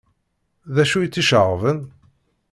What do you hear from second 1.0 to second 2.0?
i tt-iceɣben?